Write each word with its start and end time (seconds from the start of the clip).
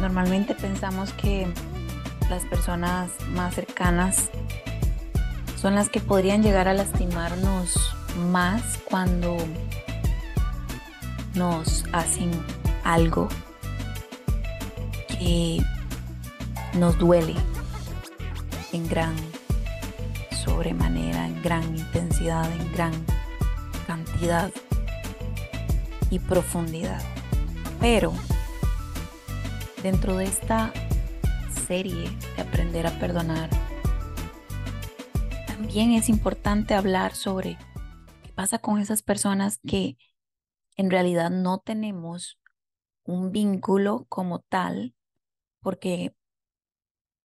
Normalmente 0.00 0.54
pensamos 0.54 1.12
que 1.12 1.46
las 2.28 2.44
personas 2.44 3.10
más 3.34 3.54
cercanas 3.54 4.30
son 5.60 5.74
las 5.74 5.88
que 5.88 6.00
podrían 6.00 6.42
llegar 6.42 6.68
a 6.68 6.74
lastimarnos 6.74 7.94
más 8.30 8.78
cuando 8.88 9.36
nos 11.34 11.84
hacen 11.92 12.30
algo 12.84 13.28
que 15.08 15.58
nos 16.74 16.98
duele 16.98 17.34
en 18.72 18.88
gran 18.88 19.14
sobremanera, 20.44 21.26
en 21.26 21.42
gran 21.42 21.62
intensidad, 21.76 22.50
en 22.52 22.72
gran 22.72 22.92
cantidad 23.86 24.50
y 26.10 26.18
profundidad. 26.18 27.00
Pero 27.80 28.12
dentro 29.84 30.16
de 30.16 30.24
esta 30.24 30.72
serie 31.66 32.08
de 32.36 32.42
aprender 32.42 32.86
a 32.86 32.98
perdonar, 32.98 33.50
también 35.46 35.92
es 35.92 36.08
importante 36.08 36.72
hablar 36.72 37.14
sobre 37.14 37.58
qué 38.22 38.32
pasa 38.32 38.58
con 38.58 38.80
esas 38.80 39.02
personas 39.02 39.58
que 39.58 39.98
en 40.76 40.90
realidad 40.90 41.28
no 41.28 41.58
tenemos 41.58 42.40
un 43.02 43.30
vínculo 43.30 44.06
como 44.08 44.38
tal, 44.38 44.94
porque 45.60 46.16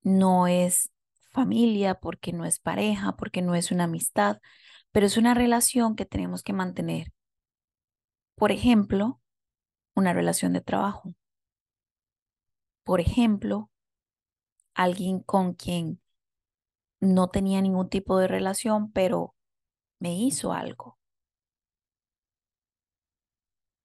no 0.01 0.47
es 0.47 0.91
familia, 1.31 1.95
porque 1.95 2.33
no 2.33 2.43
es 2.43 2.59
pareja, 2.59 3.15
porque 3.15 3.41
no 3.41 3.55
es 3.55 3.71
una 3.71 3.85
amistad, 3.85 4.41
pero 4.91 5.05
es 5.05 5.15
una 5.15 5.33
relación 5.33 5.95
que 5.95 6.05
tenemos 6.05 6.43
que 6.43 6.51
mantener. 6.51 7.13
Por 8.35 8.51
ejemplo, 8.51 9.21
una 9.95 10.11
relación 10.11 10.51
de 10.51 10.59
trabajo. 10.59 11.13
Por 12.89 13.01
ejemplo, 13.01 13.69
alguien 14.73 15.19
con 15.19 15.53
quien 15.53 16.01
no 16.99 17.29
tenía 17.29 17.61
ningún 17.61 17.87
tipo 17.87 18.17
de 18.17 18.27
relación, 18.27 18.91
pero 18.91 19.35
me 19.99 20.15
hizo 20.15 20.53
algo. 20.53 20.97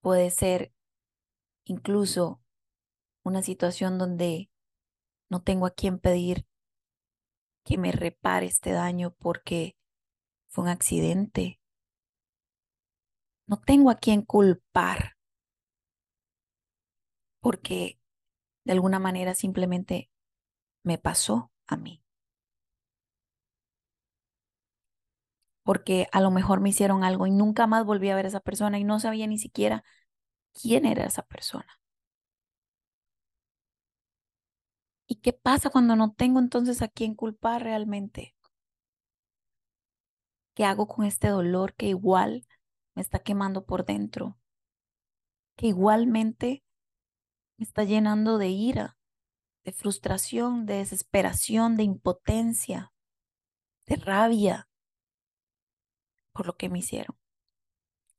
Puede 0.00 0.30
ser 0.30 0.72
incluso 1.64 2.41
una 3.25 3.42
situación 3.42 3.98
donde 3.98 4.50
no 5.28 5.42
tengo 5.42 5.66
a 5.66 5.75
quien 5.75 5.98
pedir 5.98 6.47
que 7.62 7.77
me 7.77 7.92
repare 7.92 8.47
este 8.47 8.72
daño 8.72 9.14
porque 9.19 9.77
fue 10.48 10.64
un 10.64 10.70
accidente. 10.70 11.60
No 13.47 13.60
tengo 13.60 13.91
a 13.91 13.97
quien 13.97 14.22
culpar 14.22 15.19
porque 17.42 17.98
de 18.64 18.72
alguna 18.72 18.98
manera 18.98 19.34
simplemente 19.34 20.10
me 20.84 20.98
pasó 20.98 21.52
a 21.68 21.76
mí. 21.78 22.02
Porque 25.62 26.06
a 26.12 26.20
lo 26.20 26.30
mejor 26.30 26.60
me 26.60 26.68
hicieron 26.70 27.04
algo 27.04 27.26
y 27.26 27.30
nunca 27.30 27.66
más 27.66 27.84
volví 27.86 28.10
a 28.10 28.16
ver 28.16 28.24
a 28.26 28.28
esa 28.28 28.40
persona 28.40 28.78
y 28.78 28.84
no 28.84 29.00
sabía 29.00 29.26
ni 29.26 29.38
siquiera 29.38 29.84
quién 30.54 30.86
era 30.86 31.06
esa 31.06 31.22
persona. 31.24 31.66
¿Y 35.06 35.14
qué 35.22 35.32
pasa 35.32 35.70
cuando 35.70 35.96
no 35.96 36.12
tengo 36.12 36.38
entonces 36.40 36.82
a 36.82 36.88
quién 36.88 37.14
culpar 37.14 37.62
realmente? 37.62 38.34
¿Qué 40.54 40.64
hago 40.64 40.88
con 40.88 41.04
este 41.04 41.28
dolor 41.28 41.74
que 41.74 41.86
igual 41.86 42.44
me 42.96 43.02
está 43.02 43.20
quemando 43.20 43.64
por 43.66 43.84
dentro? 43.84 44.36
Que 45.56 45.66
igualmente 45.66 46.62
me 47.56 47.64
está 47.64 47.84
llenando 47.84 48.38
de 48.38 48.48
ira, 48.48 48.97
de 49.64 49.72
frustración, 49.72 50.66
de 50.66 50.77
desesperación, 50.77 51.77
de 51.77 51.84
impotencia, 51.84 52.92
de 53.87 53.97
rabia 53.97 54.69
por 56.32 56.47
lo 56.47 56.56
que 56.59 56.69
me 56.69 56.81
hicieron. 56.81 57.16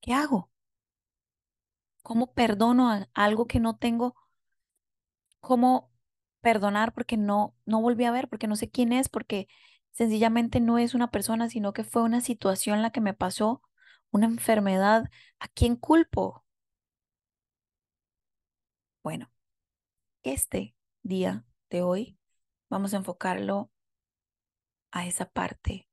¿Qué 0.02 0.14
hago? 0.14 0.50
¿Cómo 2.04 2.34
perdono 2.34 3.06
algo 3.14 3.48
que 3.48 3.60
no 3.60 3.76
tengo? 3.78 4.16
¿Cómo 5.40 5.92
perdonar 6.42 6.94
porque 6.94 7.18
no, 7.18 7.56
no 7.66 7.82
volví 7.82 8.06
a 8.06 8.12
ver, 8.12 8.28
porque 8.30 8.48
no 8.48 8.56
sé 8.56 8.70
quién 8.70 8.94
es, 8.94 9.10
porque 9.10 9.48
sencillamente 9.92 10.60
no 10.60 10.78
es 10.78 10.94
una 10.96 11.12
persona, 11.12 11.50
sino 11.50 11.74
que 11.74 11.84
fue 11.84 12.04
una 12.04 12.22
situación 12.22 12.82
la 12.82 12.92
que 12.92 13.02
me 13.02 13.14
pasó, 13.14 13.62
una 14.12 14.28
enfermedad? 14.28 15.10
¿A 15.40 15.48
quién 15.50 15.76
culpo? 15.76 16.45
Bueno, 19.06 19.32
este 20.24 20.76
día 21.04 21.46
de 21.70 21.84
hoy 21.84 22.18
vamos 22.72 22.96
a 22.96 22.98
enfocarlo 22.98 23.70
a 24.90 25.06
esa 25.06 25.30
parte 25.30 25.88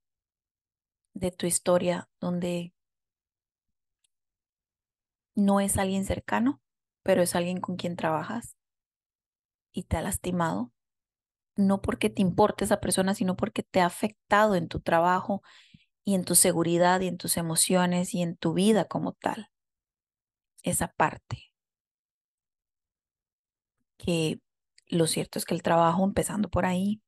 de 1.13 1.31
tu 1.31 1.45
historia 1.45 2.09
donde 2.21 2.73
no 5.35 5.61
es 5.61 5.77
alguien 5.77 6.07
cercano, 6.07 6.63
pero 7.03 7.21
es 7.21 7.35
alguien 7.35 7.61
con 7.61 7.77
quien 7.77 7.97
trabajas 7.97 8.57
y 9.73 9.83
te 9.83 9.99
ha 9.99 10.01
lastimado, 10.01 10.73
no 11.55 11.83
porque 11.83 12.09
te 12.09 12.23
importe 12.23 12.65
esa 12.65 12.81
persona, 12.81 13.15
sino 13.15 13.37
porque 13.37 13.63
te 13.63 13.83
ha 13.83 13.85
afectado 13.85 14.55
en 14.55 14.69
tu 14.69 14.81
trabajo 14.81 15.43
y 16.03 16.15
en 16.15 16.25
tu 16.25 16.35
seguridad 16.35 17.03
y 17.03 17.09
en 17.09 17.19
tus 17.19 17.37
emociones 17.37 18.15
y 18.15 18.23
en 18.23 18.39
tu 18.39 18.55
vida 18.55 18.87
como 18.87 19.13
tal. 19.13 19.51
Esa 20.63 20.89
parte 20.89 21.52
que 24.05 24.41
lo 24.89 25.07
cierto 25.07 25.39
es 25.39 25.45
que 25.45 25.55
el 25.55 25.63
trabajo, 25.63 26.05
empezando 26.05 26.49
por 26.49 26.67
ahí, 26.67 27.01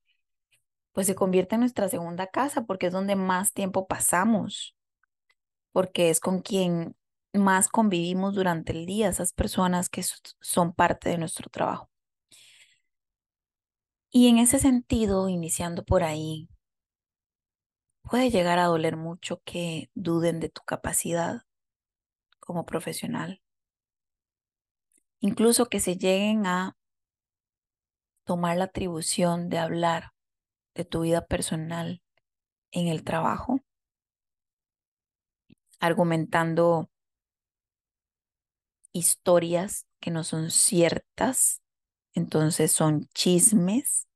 pues 0.92 1.06
se 1.06 1.14
convierte 1.14 1.56
en 1.56 1.62
nuestra 1.62 1.88
segunda 1.88 2.28
casa 2.28 2.64
porque 2.64 2.86
es 2.86 2.92
donde 2.92 3.16
más 3.16 3.52
tiempo 3.52 3.86
pasamos, 3.86 4.76
porque 5.72 6.10
es 6.10 6.20
con 6.20 6.40
quien 6.40 6.96
más 7.32 7.68
convivimos 7.68 8.34
durante 8.34 8.72
el 8.72 8.86
día, 8.86 9.08
esas 9.08 9.32
personas 9.32 9.88
que 9.88 10.04
son 10.40 10.72
parte 10.72 11.10
de 11.10 11.18
nuestro 11.18 11.50
trabajo. 11.50 11.90
Y 14.10 14.28
en 14.28 14.38
ese 14.38 14.60
sentido, 14.60 15.28
iniciando 15.28 15.84
por 15.84 16.04
ahí, 16.04 16.48
puede 18.02 18.30
llegar 18.30 18.60
a 18.60 18.66
doler 18.66 18.96
mucho 18.96 19.42
que 19.44 19.90
duden 19.94 20.38
de 20.38 20.48
tu 20.48 20.62
capacidad 20.62 21.42
como 22.38 22.64
profesional. 22.64 23.42
Incluso 25.18 25.66
que 25.66 25.80
se 25.80 25.96
lleguen 25.96 26.46
a 26.46 26.76
tomar 28.24 28.56
la 28.56 28.64
atribución 28.64 29.48
de 29.48 29.58
hablar 29.58 30.12
de 30.74 30.84
tu 30.84 31.02
vida 31.02 31.26
personal 31.26 32.02
en 32.72 32.88
el 32.88 33.04
trabajo, 33.04 33.60
argumentando 35.78 36.90
historias 38.92 39.86
que 40.00 40.10
no 40.10 40.24
son 40.24 40.50
ciertas, 40.50 41.62
entonces 42.12 42.72
son 42.72 43.08
chismes 43.14 44.08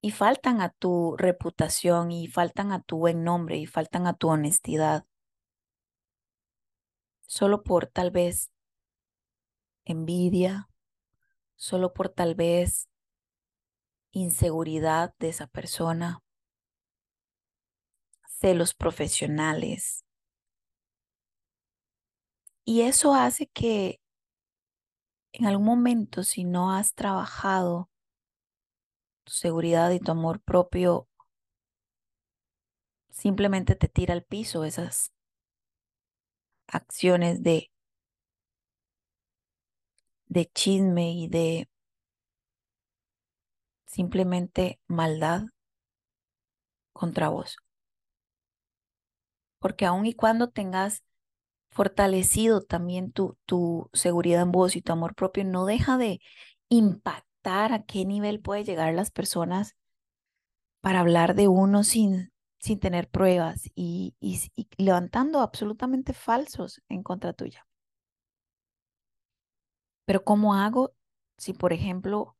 y 0.00 0.10
faltan 0.10 0.60
a 0.60 0.70
tu 0.70 1.16
reputación 1.16 2.10
y 2.10 2.26
faltan 2.26 2.72
a 2.72 2.82
tu 2.82 2.98
buen 2.98 3.22
nombre 3.22 3.56
y 3.56 3.66
faltan 3.66 4.06
a 4.06 4.14
tu 4.14 4.28
honestidad. 4.28 5.06
Solo 7.26 7.62
por 7.62 7.86
tal 7.86 8.10
vez 8.10 8.50
envidia, 9.84 10.68
solo 11.56 11.92
por 11.92 12.08
tal 12.08 12.34
vez 12.34 12.88
inseguridad 14.12 15.14
de 15.18 15.30
esa 15.30 15.46
persona, 15.46 16.22
celos 18.28 18.74
profesionales. 18.74 20.04
Y 22.64 22.82
eso 22.82 23.14
hace 23.14 23.48
que 23.48 24.00
en 25.32 25.46
algún 25.46 25.64
momento, 25.64 26.24
si 26.24 26.44
no 26.44 26.72
has 26.72 26.94
trabajado 26.94 27.90
tu 29.24 29.32
seguridad 29.32 29.90
y 29.90 30.00
tu 30.00 30.12
amor 30.12 30.40
propio, 30.40 31.08
simplemente 33.10 33.74
te 33.76 33.88
tira 33.88 34.14
al 34.14 34.24
piso 34.24 34.64
esas 34.64 35.12
acciones 36.66 37.42
de, 37.42 37.70
de 40.26 40.46
chisme 40.52 41.12
y 41.12 41.28
de 41.28 41.68
simplemente 43.92 44.80
maldad 44.88 45.44
contra 46.94 47.28
vos. 47.28 47.56
Porque 49.58 49.86
aun 49.86 50.06
y 50.06 50.14
cuando 50.14 50.48
tengas 50.50 51.02
fortalecido 51.70 52.62
también 52.62 53.12
tu, 53.12 53.38
tu 53.46 53.90
seguridad 53.92 54.42
en 54.42 54.52
vos 54.52 54.76
y 54.76 54.82
tu 54.82 54.92
amor 54.92 55.14
propio, 55.14 55.44
no 55.44 55.66
deja 55.66 55.98
de 55.98 56.20
impactar 56.68 57.72
a 57.72 57.84
qué 57.84 58.04
nivel 58.04 58.40
puede 58.40 58.64
llegar 58.64 58.94
las 58.94 59.10
personas 59.10 59.76
para 60.80 61.00
hablar 61.00 61.34
de 61.34 61.48
uno 61.48 61.84
sin, 61.84 62.32
sin 62.60 62.80
tener 62.80 63.08
pruebas 63.08 63.70
y, 63.74 64.14
y 64.20 64.40
levantando 64.76 65.40
absolutamente 65.40 66.12
falsos 66.12 66.82
en 66.88 67.02
contra 67.02 67.32
tuya. 67.32 67.66
Pero 70.04 70.24
¿cómo 70.24 70.54
hago 70.54 70.94
si, 71.38 71.52
por 71.52 71.72
ejemplo, 71.72 72.36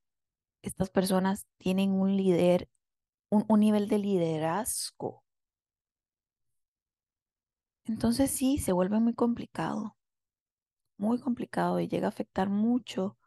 estas 0.62 0.91
personas 0.91 1.47
tienen 1.59 1.93
un 1.93 2.17
líder, 2.17 2.69
un, 3.31 3.44
un 3.49 3.61
nivel 3.61 3.88
de 3.88 3.99
liderazgo. 3.99 5.25
Entonces 7.85 8.31
sí, 8.31 8.59
se 8.59 8.73
vuelve 8.73 9.00
muy 9.00 9.14
complicado, 9.14 9.97
muy 10.97 11.19
complicado 11.20 11.81
y 11.81 11.88
llega 11.88 12.06
a 12.06 12.11
afectar 12.11 12.49
mucho 12.49 13.19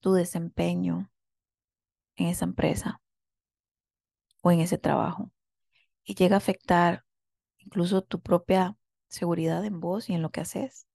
tu 0.00 0.12
desempeño 0.12 1.10
en 2.16 2.28
esa 2.28 2.44
empresa 2.44 3.00
o 4.42 4.50
en 4.50 4.60
ese 4.60 4.78
trabajo. 4.78 5.32
Y 6.04 6.14
llega 6.14 6.36
a 6.36 6.38
afectar 6.38 7.04
incluso 7.58 8.02
tu 8.02 8.20
propia 8.20 8.76
seguridad 9.08 9.64
en 9.64 9.80
vos 9.80 10.08
y 10.08 10.14
en 10.14 10.22
lo 10.22 10.30
que 10.30 10.42
haces. 10.42 10.86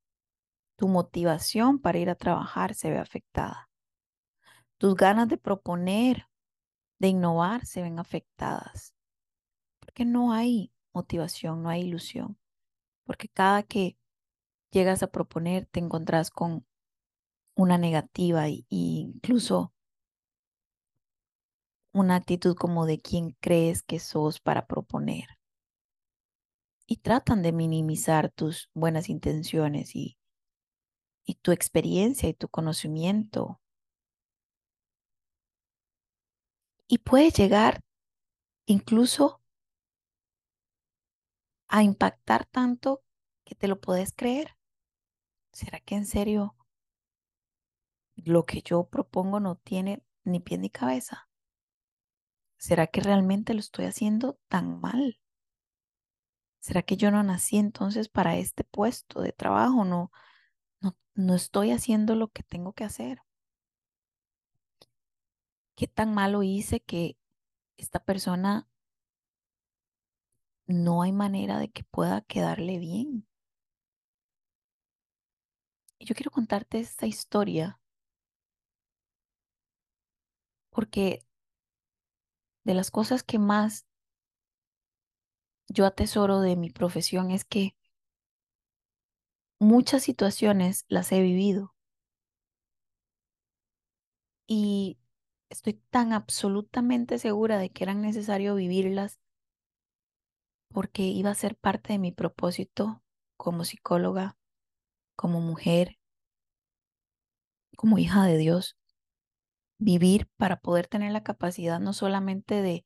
Tu 0.78 0.88
motivación 0.88 1.80
para 1.80 2.00
ir 2.00 2.10
a 2.10 2.16
trabajar 2.16 2.76
se 2.76 2.90
ve 2.90 2.98
afectada. 2.98 3.71
Tus 4.82 4.96
ganas 4.96 5.28
de 5.28 5.38
proponer, 5.38 6.28
de 6.98 7.10
innovar, 7.10 7.68
se 7.68 7.84
ven 7.84 8.00
afectadas. 8.00 8.96
Porque 9.80 10.06
no 10.06 10.34
hay 10.34 10.74
motivación, 10.92 11.62
no 11.62 11.70
hay 11.70 11.82
ilusión. 11.82 12.40
Porque 13.06 13.30
cada 13.30 13.62
que 13.62 13.96
llegas 14.72 15.04
a 15.04 15.12
proponer 15.12 15.68
te 15.68 15.80
encontrás 15.80 16.32
con 16.32 16.66
una 17.56 17.78
negativa 17.78 18.48
e 18.48 18.66
incluso 18.72 19.72
una 21.94 22.16
actitud 22.16 22.56
como 22.56 22.88
de 22.88 23.00
quién 23.00 23.38
crees 23.40 23.84
que 23.84 24.00
sos 24.00 24.40
para 24.40 24.66
proponer. 24.66 25.28
Y 26.88 26.98
tratan 26.98 27.44
de 27.44 27.52
minimizar 27.52 28.32
tus 28.32 28.72
buenas 28.74 29.10
intenciones 29.10 29.96
y, 29.96 30.18
y 31.24 31.36
tu 31.36 31.52
experiencia 31.52 32.28
y 32.30 32.34
tu 32.34 32.50
conocimiento. 32.50 33.61
Y 36.92 36.98
puede 36.98 37.32
llegar 37.32 37.86
incluso 38.66 39.42
a 41.70 41.84
impactar 41.84 42.46
tanto 42.48 43.02
que 43.46 43.56
te 43.56 43.70
lo 43.70 43.80
puedes 43.80 44.12
creer. 44.12 44.58
¿Será 45.54 45.80
que 45.80 45.96
en 45.96 46.06
serio 46.06 46.58
lo 48.18 48.46
que 48.46 48.62
yo 48.62 48.90
propongo 48.90 49.40
no 49.40 49.56
tiene 49.56 50.04
ni 50.26 50.42
pie 50.42 50.58
ni 50.58 50.70
cabeza? 50.70 51.30
¿Será 52.58 52.88
que 52.88 53.00
realmente 53.00 53.54
lo 53.54 53.62
estoy 53.62 53.86
haciendo 53.86 54.38
tan 54.50 54.82
mal? 54.82 55.18
¿Será 56.60 56.82
que 56.82 56.98
yo 56.98 57.10
no 57.10 57.24
nací 57.24 57.56
entonces 57.56 58.10
para 58.10 58.36
este 58.36 58.66
puesto 58.66 59.22
de 59.22 59.32
trabajo? 59.32 59.86
No, 59.86 60.12
no, 60.82 60.98
no 61.16 61.36
estoy 61.36 61.72
haciendo 61.72 62.16
lo 62.16 62.28
que 62.28 62.44
tengo 62.44 62.74
que 62.74 62.84
hacer. 62.84 63.22
¿Qué 65.82 65.88
tan 65.88 66.14
malo 66.14 66.44
hice 66.44 66.80
que 66.80 67.18
esta 67.76 67.98
persona 68.06 68.70
no 70.68 71.02
hay 71.02 71.12
manera 71.12 71.58
de 71.58 71.72
que 71.72 71.84
pueda 71.84 72.22
quedarle 72.22 72.78
bien? 72.78 73.28
Y 75.98 76.06
yo 76.06 76.14
quiero 76.14 76.30
contarte 76.30 76.80
esta 76.80 77.08
historia 77.08 77.80
porque 80.70 81.26
de 82.64 82.76
las 82.76 82.92
cosas 82.92 83.24
que 83.24 83.40
más 83.40 83.88
yo 85.68 85.88
atesoro 85.88 86.42
de 86.42 86.58
mi 86.58 86.70
profesión 86.70 87.32
es 87.32 87.44
que 87.44 87.76
muchas 89.58 90.04
situaciones 90.04 90.86
las 90.90 91.12
he 91.12 91.24
vivido 91.24 91.74
y 94.46 95.01
estoy 95.52 95.74
tan 95.90 96.14
absolutamente 96.14 97.20
segura 97.20 97.58
de 97.58 97.70
que 97.70 97.84
era 97.84 97.94
necesario 97.94 98.56
vivirlas 98.56 99.20
porque 100.70 101.04
iba 101.04 101.30
a 101.30 101.36
ser 101.36 101.58
parte 101.58 101.94
de 101.94 102.00
mi 102.00 102.14
propósito 102.14 103.04
como 103.36 103.66
psicóloga, 103.66 104.38
como 105.18 105.42
mujer, 105.42 106.00
como 107.76 107.98
hija 107.98 108.26
de 108.26 108.38
Dios, 108.38 108.78
vivir 109.78 110.30
para 110.38 110.62
poder 110.62 110.88
tener 110.88 111.12
la 111.12 111.24
capacidad 111.24 111.80
no 111.80 111.92
solamente 111.92 112.62
de 112.62 112.86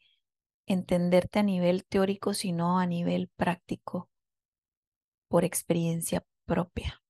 entenderte 0.65 1.39
a 1.39 1.43
nivel 1.43 1.85
teórico, 1.85 2.33
sino 2.33 2.79
a 2.79 2.87
nivel 2.87 3.29
práctico, 3.35 4.09
por 5.27 5.43
experiencia 5.43 6.25
propia. 6.45 7.04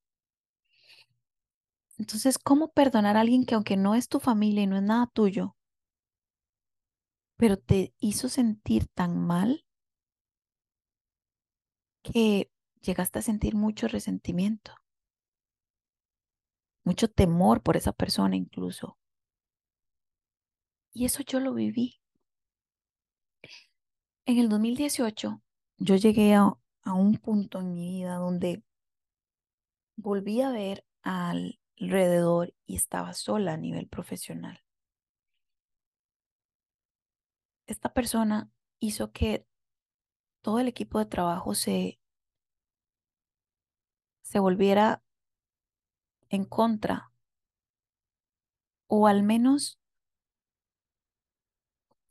Entonces, 1.97 2.37
¿cómo 2.37 2.71
perdonar 2.71 3.15
a 3.17 3.21
alguien 3.21 3.45
que 3.45 3.55
aunque 3.55 3.77
no 3.77 3.95
es 3.95 4.09
tu 4.09 4.19
familia 4.19 4.63
y 4.63 4.67
no 4.67 4.75
es 4.77 4.83
nada 4.83 5.07
tuyo, 5.07 5.55
pero 7.37 7.57
te 7.57 7.93
hizo 7.99 8.29
sentir 8.29 8.87
tan 8.87 9.17
mal 9.17 9.65
que 12.03 12.51
llegaste 12.81 13.19
a 13.19 13.21
sentir 13.21 13.55
mucho 13.55 13.87
resentimiento, 13.87 14.73
mucho 16.83 17.09
temor 17.09 17.61
por 17.63 17.77
esa 17.77 17.93
persona 17.93 18.35
incluso? 18.35 18.97
Y 20.93 21.05
eso 21.05 21.23
yo 21.23 21.39
lo 21.39 21.53
viví. 21.53 21.99
En 24.25 24.39
el 24.39 24.49
2018 24.49 25.41
yo 25.77 25.95
llegué 25.95 26.33
a, 26.33 26.57
un 26.85 27.17
punto 27.17 27.59
en 27.59 27.73
mi 27.73 27.81
vida 27.81 28.15
donde 28.15 28.63
volví 29.97 30.41
a 30.41 30.51
ver 30.51 30.85
alrededor 31.79 32.53
y 32.65 32.75
estaba 32.75 33.13
sola 33.13 33.53
a 33.53 33.57
nivel 33.57 33.87
profesional. 33.87 34.63
Esta 37.67 37.93
persona 37.93 38.49
hizo 38.79 39.11
que 39.11 39.47
todo 40.41 40.59
el 40.59 40.67
equipo 40.67 40.99
de 40.99 41.05
trabajo 41.05 41.55
se, 41.55 41.99
se 44.21 44.39
volviera 44.39 45.03
en 46.29 46.45
contra 46.45 47.11
o 48.87 49.07
al 49.07 49.23
menos 49.23 49.79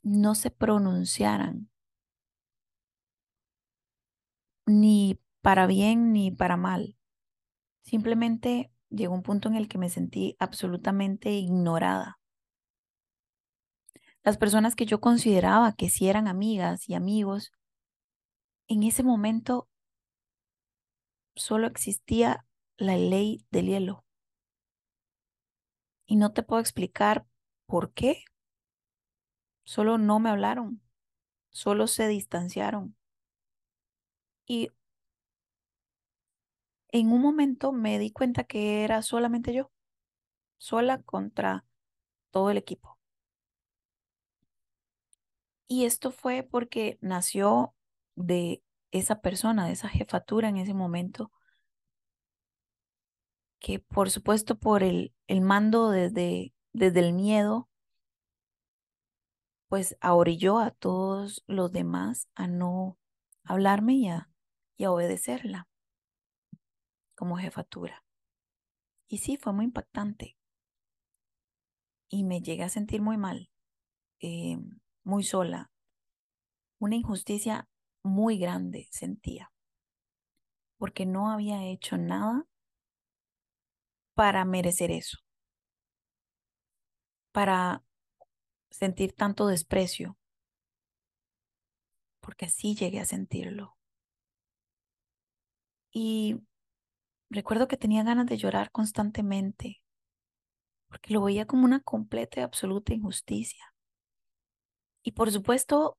no 0.03 0.35
se 0.35 0.51
pronunciaran 0.51 1.69
ni 4.65 5.19
para 5.41 5.67
bien 5.67 6.11
ni 6.13 6.31
para 6.31 6.57
mal. 6.57 6.97
Simplemente 7.83 8.71
llegó 8.95 9.13
un 9.13 9.23
punto 9.23 9.49
en 9.49 9.55
el 9.55 9.67
que 9.67 9.77
me 9.77 9.89
sentí 9.89 10.35
absolutamente 10.39 11.31
ignorada. 11.31 12.19
Las 14.23 14.37
personas 14.37 14.75
que 14.75 14.85
yo 14.85 14.99
consideraba 14.99 15.73
que 15.73 15.89
sí 15.89 16.09
eran 16.09 16.27
amigas 16.27 16.89
y 16.89 16.95
amigos, 16.95 17.51
en 18.67 18.83
ese 18.83 19.03
momento 19.03 19.69
solo 21.35 21.67
existía 21.67 22.45
la 22.77 22.97
ley 22.97 23.45
del 23.51 23.67
hielo. 23.67 24.03
Y 26.07 26.15
no 26.15 26.33
te 26.33 26.43
puedo 26.43 26.59
explicar 26.59 27.25
por 27.67 27.93
qué. 27.93 28.23
Solo 29.63 29.97
no 29.97 30.19
me 30.19 30.29
hablaron, 30.29 30.81
solo 31.49 31.87
se 31.87 32.07
distanciaron. 32.07 32.95
Y 34.47 34.69
en 36.99 37.11
un 37.11 37.21
momento 37.21 37.73
me 37.73 37.99
di 37.99 38.11
cuenta 38.11 38.45
que 38.45 38.83
era 38.85 39.01
solamente 39.01 39.53
yo, 39.53 39.69
sola 40.57 41.01
contra 41.03 41.65
todo 42.31 42.51
el 42.51 42.57
equipo. 42.57 42.97
Y 45.67 45.85
esto 45.85 46.11
fue 46.11 46.43
porque 46.43 46.97
nació 47.01 47.75
de 48.15 48.63
esa 48.91 49.19
persona, 49.21 49.65
de 49.65 49.73
esa 49.73 49.89
jefatura 49.89 50.47
en 50.49 50.57
ese 50.57 50.73
momento, 50.73 51.31
que 53.59 53.79
por 53.79 54.09
supuesto 54.09 54.57
por 54.57 54.81
el, 54.83 55.13
el 55.27 55.41
mando 55.41 55.89
desde, 55.89 56.53
desde 56.71 56.99
el 57.01 57.13
miedo, 57.13 57.69
pues 59.67 59.97
ahorilló 59.99 60.59
a 60.59 60.71
todos 60.71 61.43
los 61.47 61.71
demás 61.73 62.29
a 62.35 62.47
no 62.47 62.97
hablarme 63.43 63.95
y 63.95 64.07
a, 64.07 64.29
y 64.77 64.85
a 64.85 64.91
obedecerla 64.91 65.67
como 67.15 67.37
jefatura. 67.37 68.03
Y 69.07 69.19
sí, 69.19 69.37
fue 69.37 69.53
muy 69.53 69.65
impactante. 69.65 70.37
Y 72.09 72.23
me 72.23 72.41
llegué 72.41 72.63
a 72.63 72.69
sentir 72.69 73.01
muy 73.01 73.17
mal, 73.17 73.49
eh, 74.19 74.57
muy 75.03 75.23
sola. 75.23 75.71
Una 76.79 76.95
injusticia 76.95 77.67
muy 78.03 78.37
grande 78.37 78.87
sentía, 78.91 79.51
porque 80.77 81.05
no 81.05 81.31
había 81.31 81.63
hecho 81.65 81.97
nada 81.97 82.45
para 84.13 84.45
merecer 84.45 84.91
eso, 84.91 85.17
para 87.31 87.83
sentir 88.69 89.13
tanto 89.13 89.47
desprecio, 89.47 90.17
porque 92.19 92.45
así 92.45 92.75
llegué 92.75 92.99
a 92.99 93.05
sentirlo. 93.05 93.77
Y 95.91 96.41
recuerdo 97.29 97.67
que 97.67 97.77
tenía 97.77 98.03
ganas 98.03 98.25
de 98.27 98.37
llorar 98.37 98.71
constantemente, 98.71 99.81
porque 100.87 101.13
lo 101.13 101.21
veía 101.23 101.45
como 101.45 101.65
una 101.65 101.79
completa 101.81 102.39
y 102.39 102.43
absoluta 102.43 102.93
injusticia. 102.93 103.63
Y 105.03 105.11
por 105.13 105.31
supuesto, 105.31 105.97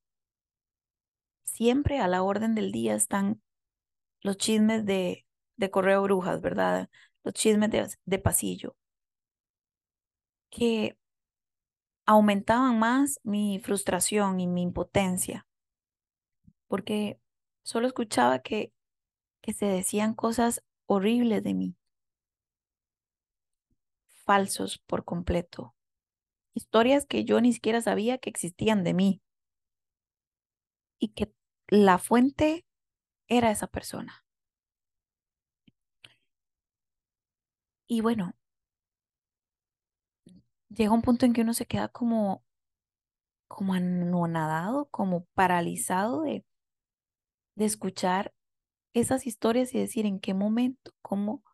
siempre 1.45 1.99
a 2.01 2.09
la 2.09 2.23
orden 2.23 2.55
del 2.55 2.73
día 2.73 2.95
están 2.95 3.41
los 4.23 4.37
chismes 4.39 4.85
de, 4.87 5.27
de 5.57 5.71
correo 5.71 6.03
brujas, 6.03 6.41
¿verdad? 6.41 6.91
Los 7.25 7.35
chismes 7.35 7.71
de, 7.71 7.89
de 8.05 8.19
pasillo, 8.19 8.77
que 10.51 10.97
aumentaban 12.05 12.79
más 12.81 13.21
mi 13.23 13.61
frustración 13.61 14.41
y 14.41 14.47
mi 14.49 14.63
impotencia, 14.63 15.47
porque 16.69 17.19
solo 17.63 17.87
escuchaba 17.87 18.41
que, 18.41 18.73
que 19.43 19.53
se 19.53 19.67
decían 19.67 20.15
cosas 20.15 20.63
horribles 20.87 21.43
de 21.43 21.55
mí, 21.55 21.77
falsos 24.25 24.79
por 24.79 25.05
completo, 25.05 25.75
historias 26.55 27.07
que 27.07 27.25
yo 27.25 27.41
ni 27.41 27.53
siquiera 27.53 27.81
sabía 27.83 28.19
que 28.19 28.31
existían 28.31 28.85
de 28.85 28.95
mí. 28.95 29.23
Y 30.99 31.09
que 31.15 31.33
la 31.69 31.97
fuente 31.99 32.67
era 33.29 33.51
esa 33.51 33.67
persona. 33.69 34.25
Y 37.89 38.01
bueno, 38.01 38.35
llega 40.69 40.93
un 40.93 41.03
punto 41.03 41.27
en 41.27 41.33
que 41.33 41.43
uno 41.43 41.55
se 41.55 41.67
queda 41.67 41.89
como, 41.89 42.45
como 43.49 43.75
anonadado, 43.75 44.87
como 44.91 45.25
paralizado 45.35 46.23
de, 46.23 46.45
de 47.57 47.65
escuchar 47.65 48.33
esas 49.01 49.27
historias 49.27 49.75
y 49.75 49.79
decir 49.79 50.07
en 50.07 50.19
qué 50.21 50.33
momento, 50.33 50.93
cómo, 51.03 51.45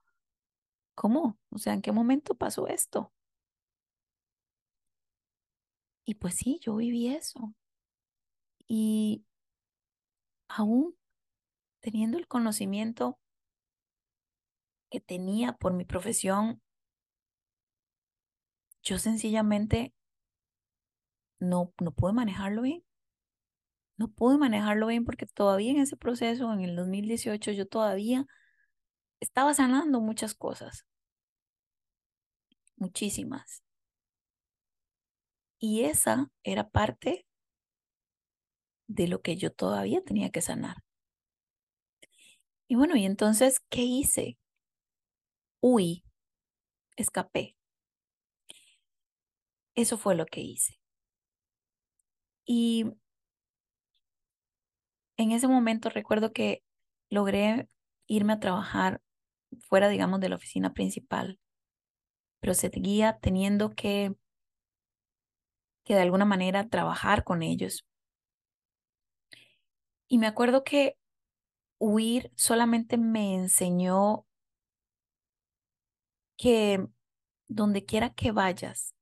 cómo, 0.94 1.38
o 1.50 1.58
sea, 1.58 1.74
en 1.74 1.82
qué 1.82 1.90
momento 1.92 2.34
pasó 2.36 2.68
esto. 2.68 3.12
Y 6.04 6.14
pues 6.14 6.36
sí, 6.36 6.60
yo 6.62 6.76
viví 6.76 7.08
eso. 7.08 7.54
Y 8.68 9.24
aún 10.48 10.96
teniendo 11.80 12.16
el 12.16 12.28
conocimiento 12.28 13.18
que 14.88 15.00
tenía 15.00 15.54
por 15.54 15.72
mi 15.72 15.84
profesión, 15.84 16.62
yo 18.84 18.98
sencillamente 18.98 19.92
no, 21.40 21.72
no 21.80 21.92
pude 21.92 22.12
manejarlo 22.12 22.62
bien. 22.62 22.84
No 23.98 24.08
pude 24.08 24.38
manejarlo 24.38 24.86
bien 24.88 25.04
porque 25.04 25.26
todavía 25.26 25.70
en 25.70 25.78
ese 25.78 25.96
proceso, 25.96 26.52
en 26.52 26.60
el 26.60 26.76
2018, 26.76 27.52
yo 27.52 27.66
todavía 27.66 28.26
estaba 29.20 29.54
sanando 29.54 30.00
muchas 30.00 30.34
cosas. 30.34 30.86
Muchísimas. 32.76 33.62
Y 35.58 35.84
esa 35.84 36.30
era 36.44 36.68
parte 36.68 37.24
de 38.88 39.08
lo 39.08 39.22
que 39.22 39.36
yo 39.36 39.52
todavía 39.52 40.02
tenía 40.04 40.30
que 40.30 40.40
sanar. 40.40 40.76
Y 42.68 42.74
bueno, 42.74 42.96
y 42.96 43.04
entonces, 43.04 43.60
¿qué 43.70 43.82
hice? 43.82 44.36
Huí, 45.60 46.04
escapé. 46.96 47.56
Eso 49.74 49.98
fue 49.98 50.14
lo 50.14 50.24
que 50.26 50.40
hice. 50.40 50.78
Y 52.46 52.84
en 55.16 55.32
ese 55.32 55.48
momento 55.48 55.90
recuerdo 55.90 56.32
que 56.32 56.62
logré 57.10 57.68
irme 58.06 58.34
a 58.34 58.40
trabajar 58.40 59.00
fuera, 59.60 59.88
digamos, 59.88 60.20
de 60.20 60.28
la 60.28 60.36
oficina 60.36 60.72
principal, 60.72 61.38
pero 62.40 62.54
seguía 62.54 63.18
teniendo 63.20 63.70
que, 63.70 64.14
que 65.84 65.94
de 65.94 66.00
alguna 66.00 66.24
manera 66.24 66.68
trabajar 66.68 67.24
con 67.24 67.42
ellos. 67.42 67.84
Y 70.08 70.18
me 70.18 70.26
acuerdo 70.26 70.64
que 70.64 70.96
huir 71.78 72.32
solamente 72.36 72.98
me 72.98 73.34
enseñó 73.34 74.26
que 76.36 76.86
donde 77.48 77.84
quiera 77.84 78.12
que 78.14 78.32
vayas, 78.32 78.94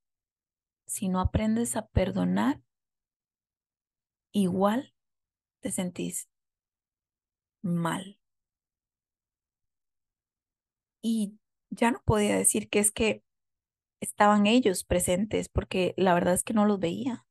si 0.87 1.09
no 1.09 1.21
aprendes 1.21 1.77
a 1.77 1.87
perdonar, 1.87 2.61
igual 4.33 4.93
te 5.61 5.71
sentís 5.73 6.29
mal. 7.63 8.17
Y 11.03 11.39
ya 11.71 11.91
no 11.91 12.01
podía 12.05 12.37
decir 12.39 12.69
que 12.71 12.79
es 12.79 12.91
que 12.93 13.23
estaban 14.01 14.47
ellos 14.47 14.85
presentes, 14.85 15.49
porque 15.51 15.95
la 15.99 16.15
verdad 16.15 16.35
es 16.35 16.45
que 16.45 16.55
no 16.55 16.67
los 16.67 16.81
veía. 16.81 17.27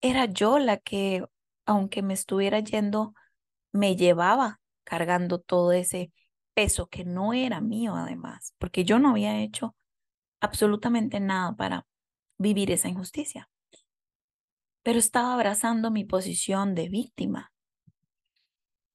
Era 0.00 0.26
yo 0.26 0.58
la 0.58 0.76
que, 0.78 1.24
aunque 1.66 2.02
me 2.02 2.14
estuviera 2.14 2.60
yendo, 2.60 3.14
me 3.72 3.96
llevaba 3.96 4.60
cargando 4.84 5.40
todo 5.40 5.72
ese 5.72 6.12
peso 6.54 6.88
que 6.88 7.04
no 7.04 7.32
era 7.34 7.60
mío 7.60 7.96
además, 7.96 8.54
porque 8.58 8.84
yo 8.84 8.98
no 8.98 9.10
había 9.10 9.40
hecho 9.42 9.76
absolutamente 10.40 11.20
nada 11.20 11.56
para 11.56 11.86
vivir 12.38 12.70
esa 12.72 12.88
injusticia. 12.88 13.50
Pero 14.82 14.98
estaba 14.98 15.34
abrazando 15.34 15.90
mi 15.90 16.04
posición 16.04 16.74
de 16.74 16.88
víctima. 16.88 17.52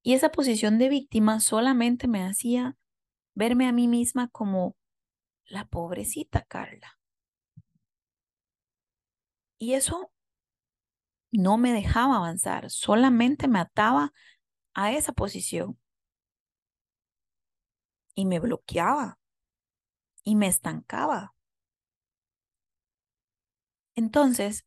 Y 0.02 0.14
esa 0.14 0.30
posición 0.30 0.78
de 0.80 0.90
víctima 0.90 1.40
solamente 1.40 2.08
me 2.08 2.24
hacía 2.24 2.78
verme 3.36 3.68
a 3.68 3.72
mí 3.72 3.88
misma 3.88 4.28
como 4.28 4.76
la 5.46 5.66
pobrecita 5.66 6.44
Carla. 6.44 7.00
Y 9.58 9.74
eso 9.74 10.12
no 11.32 11.58
me 11.58 11.72
dejaba 11.72 12.18
avanzar, 12.18 12.70
solamente 12.70 13.48
me 13.48 13.60
ataba 13.60 14.14
a 14.74 14.92
esa 14.92 15.14
posición 15.14 15.80
y 18.16 18.26
me 18.26 18.40
bloqueaba 18.40 19.20
y 20.24 20.36
me 20.36 20.48
estancaba. 20.48 21.34
Entonces, 23.96 24.66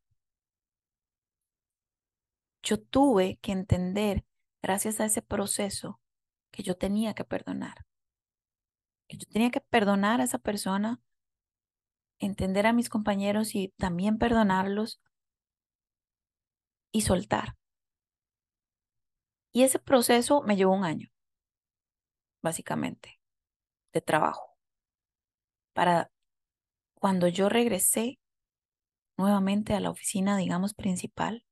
yo 2.67 2.83
tuve 2.83 3.39
que 3.43 3.53
entender, 3.53 4.25
gracias 4.61 4.99
a 4.99 5.05
ese 5.05 5.23
proceso, 5.23 6.01
que 6.51 6.65
yo 6.65 6.77
tenía 6.77 7.15
que 7.15 7.25
perdonar. 7.25 7.87
Que 9.07 9.19
yo 9.19 9.27
tenía 9.31 9.51
que 9.51 9.61
perdonar 9.61 10.21
a 10.21 10.25
esa 10.25 10.39
persona, 10.39 11.01
entender 12.19 12.67
a 12.67 12.73
mis 12.73 12.89
compañeros 12.89 13.55
y 13.55 13.73
también 13.77 14.19
perdonarlos 14.19 15.01
y 16.91 17.03
soltar. 17.03 17.57
Y 19.53 19.63
ese 19.63 19.79
proceso 19.79 20.43
me 20.43 20.57
llevó 20.57 20.75
un 20.75 20.85
año, 20.85 21.09
básicamente 22.43 23.21
de 23.93 24.01
trabajo. 24.01 24.59
Para 25.73 26.11
cuando 26.95 27.29
yo 27.29 27.49
regresé 27.49 28.19
nuevamente 29.17 29.73
a 29.75 29.81
la 29.81 29.91
oficina, 29.91 30.37
digamos, 30.37 30.75
principal, 30.75 31.46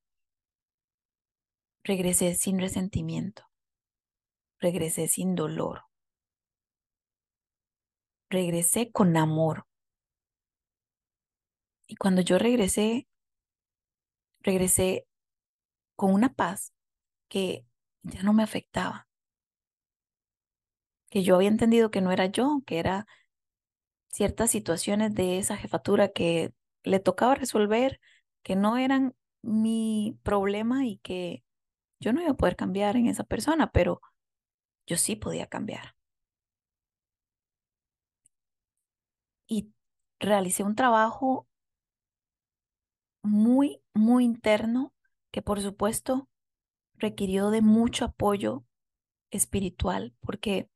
regresé 1.85 2.35
sin 2.35 2.59
resentimiento, 2.59 3.45
regresé 4.59 5.07
sin 5.07 5.35
dolor, 5.37 5.85
regresé 8.29 8.91
con 8.91 9.17
amor. 9.17 9.67
Y 11.87 11.97
cuando 11.97 12.23
yo 12.23 12.39
regresé, 12.39 13.07
regresé 14.41 15.07
con 15.97 16.13
una 16.13 16.35
paz 16.35 16.73
que 17.29 17.67
ya 18.03 18.23
no 18.23 18.33
me 18.33 18.43
afectaba 18.43 19.07
que 21.15 21.23
yo 21.23 21.37
había 21.37 21.49
entendido 21.49 21.93
que 21.93 22.01
no 22.01 22.11
era 22.11 22.27
yo, 22.27 22.63
que 22.67 22.81
era 22.81 23.07
ciertas 24.09 24.51
situaciones 24.51 25.15
de 25.15 25.39
esa 25.39 25.57
jefatura 25.57 26.09
que 26.09 26.53
le 26.83 26.99
tocaba 26.99 27.37
resolver, 27.37 28.01
que 28.43 28.57
no 28.57 28.79
eran 28.79 29.15
mi 29.41 30.19
problema 30.25 30.85
y 30.87 30.99
que 31.05 31.45
yo 32.05 32.13
no 32.13 32.21
iba 32.21 32.33
a 32.33 32.37
poder 32.37 32.55
cambiar 32.55 32.97
en 32.97 33.07
esa 33.07 33.25
persona, 33.25 33.73
pero 33.73 34.03
yo 34.87 34.99
sí 34.99 35.17
podía 35.17 35.47
cambiar. 35.47 35.97
Y 39.47 39.73
realicé 40.21 40.65
un 40.65 40.75
trabajo 40.75 41.49
muy, 43.23 43.83
muy 43.95 44.25
interno 44.25 44.93
que 45.31 45.41
por 45.41 45.63
supuesto 45.63 46.29
requirió 46.97 47.49
de 47.49 47.63
mucho 47.63 48.05
apoyo 48.05 48.65
espiritual, 49.31 50.15
porque 50.21 50.69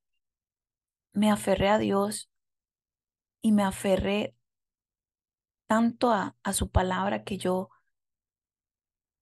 me 1.13 1.31
aferré 1.31 1.69
a 1.69 1.79
Dios 1.79 2.31
y 3.43 3.53
me 3.53 3.65
aferré 3.65 4.35
tanto 5.67 6.11
a, 6.11 6.37
a 6.43 6.53
su 6.55 6.71
palabra 6.71 7.23
que 7.23 7.37
yo 7.37 7.69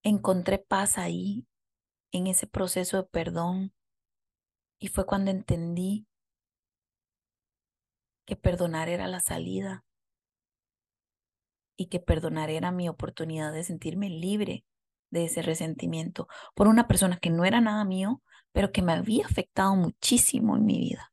encontré 0.04 0.58
paz 0.58 0.98
ahí, 0.98 1.44
en 2.12 2.26
ese 2.26 2.46
proceso 2.46 2.96
de 2.96 3.04
perdón. 3.04 3.72
Y 4.78 4.88
fue 4.88 5.06
cuando 5.06 5.30
entendí 5.30 6.06
que 8.26 8.36
perdonar 8.36 8.88
era 8.88 9.06
la 9.06 9.20
salida 9.20 9.84
y 11.76 11.86
que 11.86 12.00
perdonar 12.00 12.50
era 12.50 12.70
mi 12.72 12.88
oportunidad 12.88 13.52
de 13.52 13.64
sentirme 13.64 14.10
libre 14.10 14.64
de 15.10 15.24
ese 15.26 15.42
resentimiento 15.42 16.28
por 16.54 16.68
una 16.68 16.88
persona 16.88 17.18
que 17.18 17.30
no 17.30 17.44
era 17.44 17.60
nada 17.60 17.84
mío, 17.84 18.22
pero 18.52 18.72
que 18.72 18.82
me 18.82 18.92
había 18.92 19.26
afectado 19.26 19.76
muchísimo 19.76 20.56
en 20.56 20.64
mi 20.66 20.78
vida. 20.78 21.12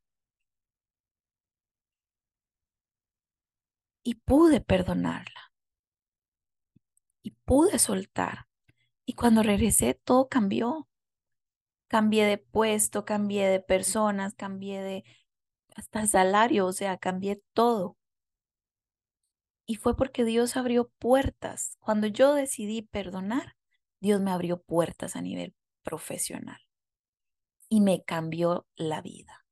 Y 4.02 4.16
pude 4.16 4.60
perdonarla. 4.60 5.52
Y 7.22 7.30
pude 7.44 7.78
soltar. 7.78 8.46
Y 9.06 9.14
cuando 9.14 9.42
regresé, 9.42 9.94
todo 9.94 10.28
cambió. 10.28 10.88
Cambié 11.88 12.26
de 12.26 12.38
puesto, 12.38 13.04
cambié 13.04 13.48
de 13.48 13.60
personas, 13.60 14.34
cambié 14.34 14.82
de 14.82 15.04
hasta 15.74 16.06
salario, 16.06 16.66
o 16.66 16.72
sea, 16.72 16.96
cambié 16.96 17.42
todo. 17.52 17.96
Y 19.66 19.76
fue 19.76 19.96
porque 19.96 20.24
Dios 20.24 20.56
abrió 20.56 20.90
puertas. 20.98 21.76
Cuando 21.80 22.06
yo 22.06 22.34
decidí 22.34 22.82
perdonar, 22.82 23.56
Dios 24.00 24.20
me 24.20 24.30
abrió 24.30 24.62
puertas 24.62 25.16
a 25.16 25.22
nivel 25.22 25.54
profesional 25.82 26.60
y 27.68 27.80
me 27.80 28.04
cambió 28.04 28.66
la 28.76 29.00
vida. 29.00 29.44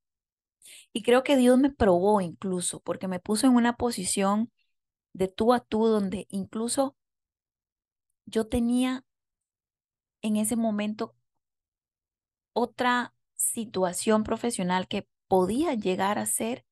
Y 0.91 1.03
creo 1.03 1.23
que 1.23 1.37
Dios 1.37 1.57
me 1.57 1.71
probó 1.71 2.21
incluso 2.21 2.79
porque 2.81 3.07
me 3.07 3.19
puso 3.19 3.47
en 3.47 3.55
una 3.55 3.75
posición 3.75 4.51
de 5.13 5.27
tú 5.27 5.53
a 5.53 5.59
tú 5.59 5.87
donde 5.87 6.27
incluso 6.29 6.95
yo 8.25 8.47
tenía 8.47 9.03
en 10.23 10.37
ese 10.37 10.55
momento 10.55 11.15
otra 12.53 13.13
situación 13.35 14.23
profesional 14.23 14.87
que 14.87 15.07
podía 15.27 15.75
llegar 15.75 16.17
a 16.17 16.25
ser 16.25 16.65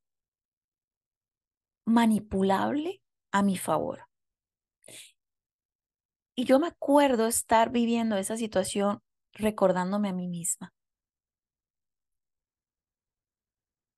manipulable 1.85 3.01
a 3.31 3.43
mi 3.43 3.57
favor. 3.57 4.07
Y 6.35 6.45
yo 6.45 6.59
me 6.59 6.67
acuerdo 6.67 7.27
estar 7.27 7.71
viviendo 7.71 8.17
esa 8.17 8.37
situación 8.37 9.01
recordándome 9.33 10.09
a 10.09 10.13
mí 10.13 10.27
misma. 10.27 10.73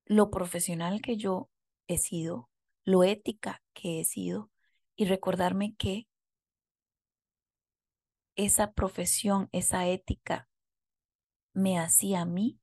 Lo 0.06 0.30
profesional 0.30 1.02
que 1.02 1.16
yo 1.16 1.50
he 1.88 1.98
sido, 1.98 2.50
lo 2.84 3.04
ética 3.04 3.62
que 3.74 4.00
he 4.00 4.04
sido 4.04 4.50
y 4.96 5.06
recordarme 5.06 5.76
que 5.76 6.08
esa 8.36 8.74
profesión, 8.74 9.50
esa 9.52 9.88
ética 9.88 10.50
me 11.54 11.80
hacía 11.80 12.22
a 12.22 12.26
mí 12.26 12.60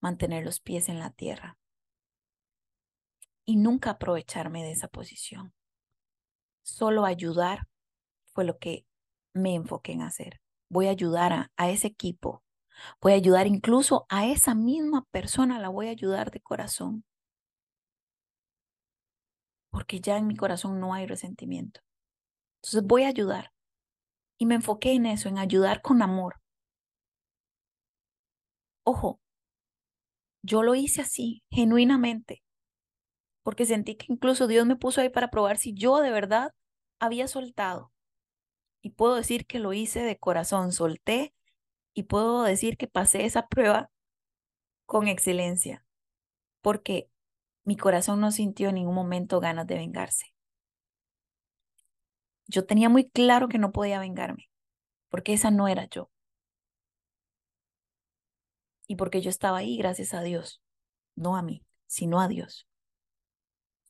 mantener 0.00 0.44
los 0.44 0.60
pies 0.60 0.88
en 0.88 0.98
la 0.98 1.10
tierra 1.10 1.56
y 3.44 3.56
nunca 3.56 3.90
aprovecharme 3.90 4.62
de 4.62 4.72
esa 4.72 4.88
posición. 4.88 5.54
Solo 6.62 7.04
ayudar 7.04 7.68
fue 8.32 8.44
lo 8.44 8.58
que 8.58 8.86
me 9.34 9.54
enfoqué 9.54 9.92
en 9.92 10.02
hacer. 10.02 10.40
Voy 10.68 10.88
a 10.88 10.90
ayudar 10.90 11.32
a, 11.32 11.52
a 11.56 11.70
ese 11.70 11.86
equipo. 11.86 12.42
Voy 13.00 13.12
a 13.12 13.16
ayudar 13.16 13.46
incluso 13.46 14.06
a 14.08 14.26
esa 14.26 14.54
misma 14.54 15.06
persona, 15.10 15.58
la 15.60 15.68
voy 15.68 15.88
a 15.88 15.90
ayudar 15.90 16.30
de 16.30 16.40
corazón. 16.40 17.04
Porque 19.70 20.00
ya 20.00 20.16
en 20.18 20.26
mi 20.26 20.36
corazón 20.36 20.80
no 20.80 20.94
hay 20.94 21.06
resentimiento. 21.06 21.80
Entonces 22.62 22.82
voy 22.86 23.04
a 23.04 23.08
ayudar. 23.08 23.53
Y 24.38 24.46
me 24.46 24.56
enfoqué 24.56 24.92
en 24.92 25.06
eso, 25.06 25.28
en 25.28 25.38
ayudar 25.38 25.80
con 25.82 26.02
amor. 26.02 26.40
Ojo, 28.84 29.20
yo 30.42 30.62
lo 30.62 30.74
hice 30.74 31.00
así, 31.00 31.42
genuinamente, 31.50 32.42
porque 33.42 33.64
sentí 33.64 33.96
que 33.96 34.06
incluso 34.08 34.46
Dios 34.46 34.66
me 34.66 34.76
puso 34.76 35.00
ahí 35.00 35.08
para 35.08 35.30
probar 35.30 35.56
si 35.58 35.74
yo 35.74 36.00
de 36.00 36.10
verdad 36.10 36.52
había 37.00 37.28
soltado. 37.28 37.92
Y 38.82 38.90
puedo 38.90 39.14
decir 39.14 39.46
que 39.46 39.58
lo 39.58 39.72
hice 39.72 40.00
de 40.00 40.18
corazón, 40.18 40.72
solté 40.72 41.34
y 41.94 42.04
puedo 42.04 42.42
decir 42.42 42.76
que 42.76 42.88
pasé 42.88 43.24
esa 43.24 43.46
prueba 43.46 43.90
con 44.86 45.08
excelencia, 45.08 45.86
porque 46.60 47.08
mi 47.64 47.76
corazón 47.76 48.20
no 48.20 48.30
sintió 48.32 48.68
en 48.68 48.76
ningún 48.76 48.94
momento 48.94 49.40
ganas 49.40 49.66
de 49.66 49.76
vengarse. 49.76 50.33
Yo 52.46 52.66
tenía 52.66 52.88
muy 52.88 53.08
claro 53.08 53.48
que 53.48 53.58
no 53.58 53.72
podía 53.72 53.98
vengarme, 54.00 54.50
porque 55.08 55.32
esa 55.34 55.50
no 55.50 55.68
era 55.68 55.86
yo 55.86 56.10
y 58.86 58.96
porque 58.96 59.20
yo 59.20 59.30
estaba 59.30 59.58
ahí 59.58 59.76
gracias 59.76 60.14
a 60.14 60.22
Dios, 60.22 60.62
no 61.16 61.36
a 61.36 61.42
mí, 61.42 61.62
sino 61.86 62.20
a 62.20 62.28
Dios. 62.28 62.66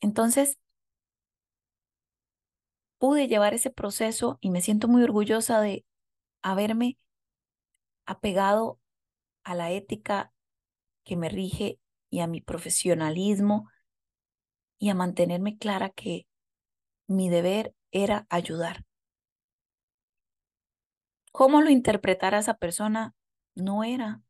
Entonces, 0.00 0.58
pude 2.98 3.28
llevar 3.28 3.54
ese 3.54 3.70
proceso 3.70 4.38
y 4.40 4.50
me 4.50 4.60
siento 4.60 4.88
muy 4.88 5.02
orgullosa 5.02 5.60
de 5.60 5.84
haberme 6.42 6.98
apegado 8.06 8.78
a 9.42 9.54
la 9.54 9.70
ética 9.70 10.32
que 11.04 11.16
me 11.16 11.28
rige 11.28 11.78
y 12.10 12.20
a 12.20 12.26
mi 12.26 12.40
profesionalismo 12.40 13.68
y 14.78 14.90
a 14.90 14.94
mantenerme 14.94 15.58
clara 15.58 15.90
que 15.90 16.26
mi 17.06 17.28
deber 17.28 17.74
era 17.94 18.26
ayudar. 18.28 18.84
¿Cómo 21.32 21.62
lo 21.62 21.70
interpretara 21.70 22.38
esa 22.38 22.54
persona? 22.54 23.14
No 23.54 23.84
era 23.84 24.20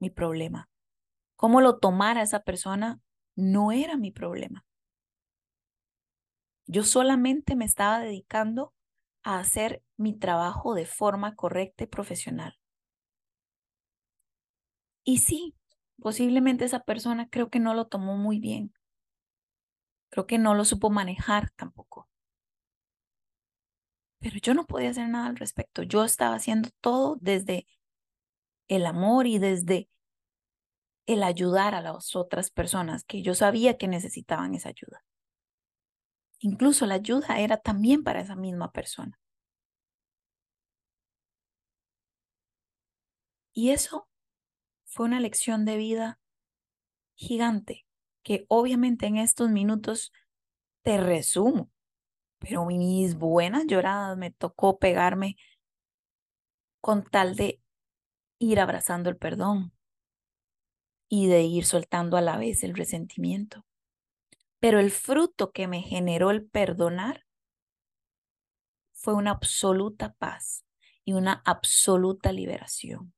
mi 0.00 0.10
problema. 0.10 0.68
Cómo 1.36 1.60
lo 1.60 1.78
tomara 1.78 2.22
esa 2.22 2.40
persona 2.40 3.00
no 3.36 3.72
era 3.72 3.96
mi 3.96 4.10
problema. 4.12 4.64
Yo 6.66 6.82
solamente 6.82 7.54
me 7.54 7.64
estaba 7.64 8.00
dedicando 8.00 8.74
a 9.22 9.38
hacer 9.38 9.82
mi 9.96 10.12
trabajo 10.18 10.74
de 10.74 10.86
forma 10.86 11.36
correcta 11.36 11.84
y 11.84 11.86
profesional. 11.86 12.58
Y 15.04 15.18
sí, 15.18 15.54
posiblemente 16.00 16.64
esa 16.64 16.80
persona 16.80 17.28
creo 17.28 17.50
que 17.50 17.60
no 17.60 17.72
lo 17.74 17.86
tomó 17.86 18.16
muy 18.16 18.40
bien. 18.40 18.72
Creo 20.10 20.28
que 20.28 20.38
no 20.38 20.54
lo 20.54 20.64
supo 20.64 20.90
manejar 20.90 21.50
tampoco. 21.56 22.08
Pero 24.22 24.36
yo 24.40 24.54
no 24.54 24.66
podía 24.66 24.90
hacer 24.90 25.08
nada 25.08 25.26
al 25.26 25.36
respecto. 25.36 25.82
Yo 25.82 26.04
estaba 26.04 26.36
haciendo 26.36 26.70
todo 26.80 27.18
desde 27.20 27.66
el 28.68 28.86
amor 28.86 29.26
y 29.26 29.38
desde 29.38 29.88
el 31.06 31.24
ayudar 31.24 31.74
a 31.74 31.80
las 31.80 32.14
otras 32.14 32.52
personas 32.52 33.02
que 33.02 33.22
yo 33.22 33.34
sabía 33.34 33.76
que 33.76 33.88
necesitaban 33.88 34.54
esa 34.54 34.68
ayuda. 34.68 35.04
Incluso 36.38 36.86
la 36.86 36.94
ayuda 36.94 37.40
era 37.40 37.56
también 37.56 38.04
para 38.04 38.20
esa 38.20 38.36
misma 38.36 38.70
persona. 38.70 39.18
Y 43.52 43.70
eso 43.70 44.08
fue 44.84 45.06
una 45.06 45.18
lección 45.18 45.64
de 45.64 45.76
vida 45.76 46.20
gigante 47.16 47.86
que 48.22 48.46
obviamente 48.48 49.06
en 49.06 49.16
estos 49.16 49.50
minutos 49.50 50.12
te 50.82 50.96
resumo, 50.96 51.72
pero 52.42 52.66
mis 52.66 53.14
buenas 53.16 53.66
lloradas 53.66 54.18
me 54.18 54.30
tocó 54.30 54.78
pegarme 54.78 55.36
con 56.80 57.04
tal 57.04 57.36
de 57.36 57.60
ir 58.38 58.58
abrazando 58.58 59.08
el 59.08 59.16
perdón 59.16 59.72
y 61.08 61.28
de 61.28 61.42
ir 61.42 61.64
soltando 61.64 62.16
a 62.16 62.20
la 62.20 62.36
vez 62.36 62.64
el 62.64 62.74
resentimiento. 62.74 63.64
Pero 64.58 64.80
el 64.80 64.90
fruto 64.90 65.52
que 65.52 65.68
me 65.68 65.82
generó 65.82 66.30
el 66.30 66.44
perdonar 66.44 67.24
fue 68.92 69.14
una 69.14 69.30
absoluta 69.32 70.14
paz 70.14 70.64
y 71.04 71.12
una 71.12 71.42
absoluta 71.44 72.32
liberación. 72.32 73.12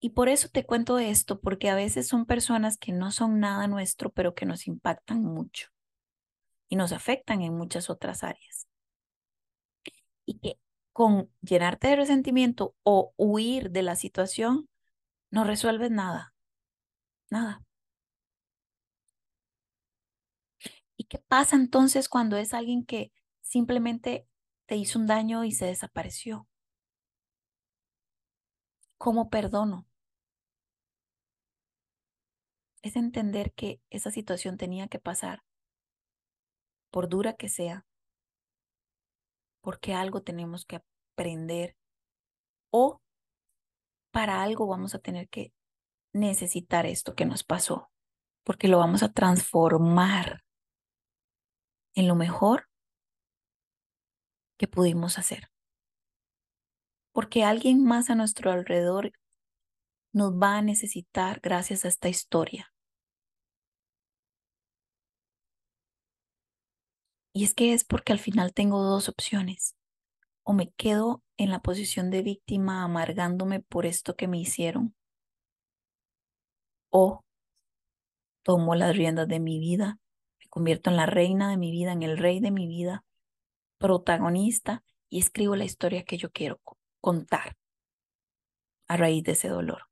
Y 0.00 0.10
por 0.10 0.28
eso 0.28 0.48
te 0.48 0.64
cuento 0.64 0.98
esto, 0.98 1.40
porque 1.40 1.70
a 1.70 1.74
veces 1.74 2.06
son 2.08 2.26
personas 2.26 2.78
que 2.78 2.92
no 2.92 3.10
son 3.10 3.40
nada 3.40 3.66
nuestro, 3.66 4.10
pero 4.10 4.34
que 4.34 4.46
nos 4.46 4.66
impactan 4.66 5.22
mucho 5.22 5.68
y 6.68 6.76
nos 6.76 6.92
afectan 6.92 7.42
en 7.42 7.56
muchas 7.56 7.90
otras 7.90 8.22
áreas. 8.22 8.68
Y 10.24 10.38
que 10.38 10.58
con 10.92 11.30
llenarte 11.42 11.88
de 11.88 11.96
resentimiento 11.96 12.74
o 12.82 13.12
huir 13.16 13.70
de 13.70 13.82
la 13.82 13.96
situación, 13.96 14.68
no 15.30 15.44
resuelves 15.44 15.90
nada. 15.90 16.34
Nada. 17.30 17.62
¿Y 20.96 21.04
qué 21.04 21.18
pasa 21.18 21.56
entonces 21.56 22.08
cuando 22.08 22.36
es 22.36 22.54
alguien 22.54 22.84
que 22.84 23.12
simplemente 23.42 24.26
te 24.66 24.76
hizo 24.76 24.98
un 24.98 25.06
daño 25.06 25.44
y 25.44 25.52
se 25.52 25.66
desapareció? 25.66 26.46
¿Cómo 28.98 29.28
perdono? 29.28 29.86
Es 32.82 32.96
entender 32.96 33.52
que 33.52 33.80
esa 33.90 34.10
situación 34.10 34.56
tenía 34.56 34.88
que 34.88 34.98
pasar, 34.98 35.42
por 36.90 37.08
dura 37.08 37.34
que 37.34 37.48
sea, 37.48 37.84
porque 39.60 39.94
algo 39.94 40.22
tenemos 40.22 40.64
que 40.64 40.82
aprender 41.12 41.76
o 42.70 43.00
para 44.12 44.42
algo 44.42 44.66
vamos 44.66 44.94
a 44.94 44.98
tener 44.98 45.28
que 45.28 45.52
necesitar 46.12 46.86
esto 46.86 47.14
que 47.14 47.26
nos 47.26 47.44
pasó, 47.44 47.90
porque 48.44 48.68
lo 48.68 48.78
vamos 48.78 49.02
a 49.02 49.12
transformar 49.12 50.42
en 51.94 52.08
lo 52.08 52.14
mejor 52.14 52.68
que 54.58 54.68
pudimos 54.68 55.18
hacer. 55.18 55.50
Porque 57.16 57.44
alguien 57.44 57.82
más 57.82 58.10
a 58.10 58.14
nuestro 58.14 58.52
alrededor 58.52 59.10
nos 60.12 60.34
va 60.34 60.58
a 60.58 60.60
necesitar 60.60 61.40
gracias 61.40 61.86
a 61.86 61.88
esta 61.88 62.10
historia. 62.10 62.74
Y 67.32 67.44
es 67.44 67.54
que 67.54 67.72
es 67.72 67.84
porque 67.84 68.12
al 68.12 68.18
final 68.18 68.52
tengo 68.52 68.82
dos 68.82 69.08
opciones. 69.08 69.74
O 70.42 70.52
me 70.52 70.72
quedo 70.72 71.22
en 71.38 71.50
la 71.50 71.60
posición 71.60 72.10
de 72.10 72.20
víctima 72.20 72.84
amargándome 72.84 73.60
por 73.60 73.86
esto 73.86 74.14
que 74.14 74.28
me 74.28 74.38
hicieron. 74.38 74.94
O 76.90 77.24
tomo 78.42 78.74
las 78.74 78.94
riendas 78.94 79.26
de 79.26 79.40
mi 79.40 79.58
vida, 79.58 79.98
me 80.38 80.48
convierto 80.50 80.90
en 80.90 80.96
la 80.96 81.06
reina 81.06 81.48
de 81.48 81.56
mi 81.56 81.70
vida, 81.70 81.92
en 81.92 82.02
el 82.02 82.18
rey 82.18 82.40
de 82.40 82.50
mi 82.50 82.66
vida, 82.66 83.06
protagonista 83.78 84.84
y 85.08 85.20
escribo 85.20 85.56
la 85.56 85.64
historia 85.64 86.04
que 86.04 86.18
yo 86.18 86.30
quiero 86.30 86.60
contar 87.06 87.56
a 88.88 88.96
raíz 88.96 89.22
de 89.22 89.32
ese 89.32 89.48
dolor. 89.48 89.82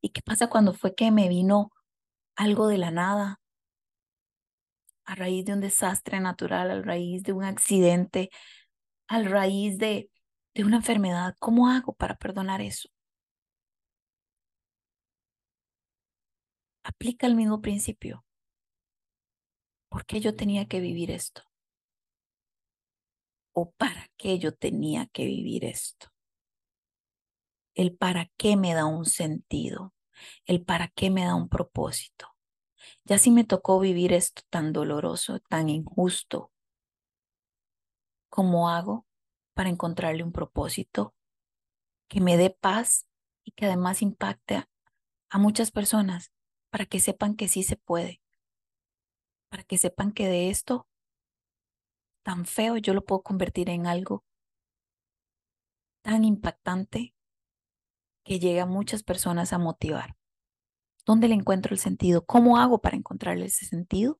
¿Y 0.00 0.08
qué 0.10 0.20
pasa 0.20 0.48
cuando 0.48 0.72
fue 0.72 0.96
que 0.96 1.12
me 1.12 1.28
vino 1.28 1.70
algo 2.36 2.66
de 2.66 2.78
la 2.78 2.90
nada? 2.90 3.40
A 5.04 5.14
raíz 5.14 5.44
de 5.44 5.52
un 5.52 5.60
desastre 5.60 6.18
natural, 6.18 6.72
a 6.72 6.82
raíz 6.82 7.22
de 7.22 7.32
un 7.32 7.44
accidente, 7.44 8.30
a 9.06 9.22
raíz 9.22 9.78
de, 9.78 10.10
de 10.54 10.64
una 10.64 10.78
enfermedad. 10.78 11.36
¿Cómo 11.38 11.68
hago 11.68 11.94
para 11.94 12.16
perdonar 12.16 12.60
eso? 12.60 12.88
Aplica 16.82 17.26
el 17.26 17.36
mismo 17.36 17.60
principio. 17.60 18.24
¿Por 19.88 20.04
qué 20.04 20.20
yo 20.20 20.36
tenía 20.36 20.66
que 20.66 20.80
vivir 20.80 21.10
esto? 21.10 21.42
¿O 23.54 23.70
para 23.70 24.10
qué 24.16 24.38
yo 24.40 24.52
tenía 24.52 25.06
que 25.06 25.24
vivir 25.26 25.64
esto? 25.64 26.08
El 27.74 27.96
para 27.96 28.26
qué 28.36 28.56
me 28.56 28.74
da 28.74 28.84
un 28.84 29.06
sentido, 29.06 29.94
el 30.44 30.64
para 30.64 30.88
qué 30.88 31.08
me 31.08 31.24
da 31.24 31.36
un 31.36 31.48
propósito. 31.48 32.34
Ya 33.04 33.16
si 33.18 33.30
me 33.30 33.44
tocó 33.44 33.78
vivir 33.78 34.12
esto 34.12 34.42
tan 34.50 34.72
doloroso, 34.72 35.38
tan 35.48 35.68
injusto, 35.68 36.50
¿cómo 38.28 38.68
hago 38.68 39.06
para 39.54 39.70
encontrarle 39.70 40.24
un 40.24 40.32
propósito 40.32 41.14
que 42.08 42.20
me 42.20 42.36
dé 42.36 42.50
paz 42.50 43.06
y 43.44 43.52
que 43.52 43.66
además 43.66 44.02
impacte 44.02 44.64
a, 45.30 45.38
muchas 45.38 45.70
personas 45.70 46.32
para 46.70 46.86
que 46.86 46.98
sepan 46.98 47.36
que 47.36 47.46
sí 47.46 47.62
se 47.62 47.76
puede, 47.76 48.20
para 49.48 49.62
que 49.62 49.78
sepan 49.78 50.10
que 50.12 50.26
de 50.26 50.50
esto 50.50 50.88
tan 52.24 52.46
feo 52.46 52.76
yo 52.78 52.94
lo 52.94 53.04
puedo 53.04 53.22
convertir 53.22 53.70
en 53.70 53.86
algo 53.86 54.24
tan 56.02 56.24
impactante 56.24 57.14
que 58.24 58.38
llega 58.38 58.64
a 58.64 58.66
muchas 58.66 59.02
personas 59.02 59.52
a 59.52 59.58
motivar. 59.58 60.16
¿Dónde 61.06 61.28
le 61.28 61.34
encuentro 61.34 61.74
el 61.74 61.78
sentido? 61.78 62.24
¿Cómo 62.24 62.58
hago 62.58 62.80
para 62.80 62.96
encontrarle 62.96 63.46
ese 63.46 63.66
sentido? 63.66 64.18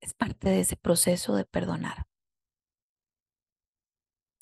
Es 0.00 0.14
parte 0.14 0.48
de 0.48 0.60
ese 0.60 0.76
proceso 0.76 1.34
de 1.34 1.44
perdonar. 1.44 2.06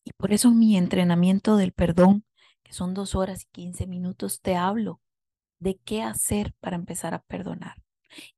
Y 0.05 0.13
por 0.13 0.33
eso 0.33 0.51
mi 0.51 0.77
entrenamiento 0.77 1.57
del 1.57 1.73
perdón, 1.73 2.25
que 2.63 2.73
son 2.73 2.95
dos 2.95 3.15
horas 3.15 3.43
y 3.43 3.47
quince 3.53 3.87
minutos, 3.87 4.41
te 4.41 4.57
hablo 4.57 5.01
de 5.59 5.79
qué 5.79 6.03
hacer 6.03 6.55
para 6.61 6.77
empezar 6.77 7.15
a 7.15 7.23
perdonar 7.23 7.77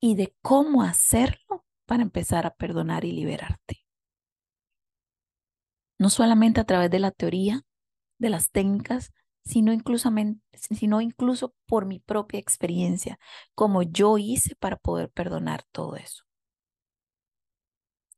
y 0.01 0.15
de 0.15 0.35
cómo 0.43 0.83
hacerlo 0.83 1.44
para 1.87 2.03
empezar 2.03 2.47
a 2.47 2.55
perdonar 2.55 3.05
y 3.05 3.12
liberarte. 3.12 3.85
No 5.99 6.11
solamente 6.11 6.61
a 6.61 6.64
través 6.64 6.90
de 6.90 6.99
la 6.99 7.11
teoría, 7.11 7.62
de 8.18 8.31
las 8.31 8.51
técnicas, 8.51 9.12
sino 9.44 9.73
incluso, 9.73 10.11
sino 10.53 11.01
incluso 11.01 11.55
por 11.66 11.87
mi 11.87 12.01
propia 12.01 12.40
experiencia, 12.40 13.18
como 13.55 13.83
yo 13.83 14.18
hice 14.18 14.57
para 14.57 14.77
poder 14.77 15.11
perdonar 15.11 15.64
todo 15.70 15.97
eso. 15.97 16.25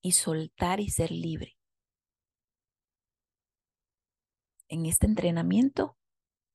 Y 0.01 0.13
soltar 0.13 0.81
y 0.81 0.91
ser 0.91 1.11
libre. 1.11 1.57
En 4.69 4.87
este 4.87 5.07
entrenamiento 5.07 5.97